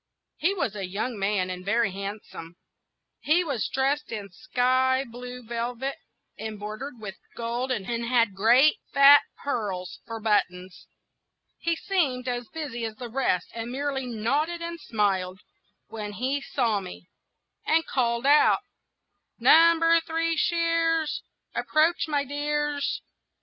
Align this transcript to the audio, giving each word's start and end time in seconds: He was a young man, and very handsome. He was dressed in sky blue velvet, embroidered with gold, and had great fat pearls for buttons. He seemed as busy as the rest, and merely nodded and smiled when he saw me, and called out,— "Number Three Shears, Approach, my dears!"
He 0.37 0.55
was 0.55 0.75
a 0.75 0.87
young 0.87 1.19
man, 1.19 1.51
and 1.51 1.63
very 1.63 1.91
handsome. 1.91 2.55
He 3.19 3.43
was 3.43 3.67
dressed 3.67 4.11
in 4.11 4.29
sky 4.31 5.05
blue 5.07 5.43
velvet, 5.43 5.97
embroidered 6.39 6.99
with 6.99 7.17
gold, 7.35 7.71
and 7.71 7.85
had 7.85 8.33
great 8.33 8.77
fat 8.91 9.21
pearls 9.43 9.99
for 10.07 10.19
buttons. 10.19 10.87
He 11.59 11.75
seemed 11.75 12.27
as 12.27 12.47
busy 12.47 12.83
as 12.83 12.95
the 12.95 13.09
rest, 13.09 13.51
and 13.53 13.71
merely 13.71 14.07
nodded 14.07 14.59
and 14.59 14.79
smiled 14.79 15.39
when 15.89 16.13
he 16.13 16.41
saw 16.41 16.79
me, 16.79 17.05
and 17.67 17.85
called 17.85 18.25
out,— 18.25 18.63
"Number 19.37 19.99
Three 19.99 20.35
Shears, 20.35 21.21
Approach, 21.53 22.07
my 22.07 22.23
dears!" 22.23 23.03